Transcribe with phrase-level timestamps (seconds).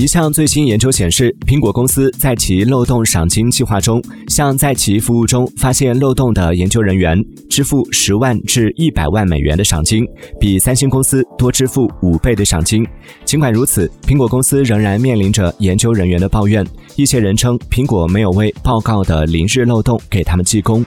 [0.00, 10.02] 一项最新研究显示，苹果公司在其漏洞赏金计划中，向在其服务中发现漏洞的研究人员支付十万至一百万美元的赏金，
[10.40, 12.82] 比三星公司多支付五倍的赏金。
[13.26, 16.66] 尽管如此，苹果公司仍然面临着研究人员的抱怨。
[16.96, 20.82] 一些人称，苹果没有为报告的零日漏洞给他们记功。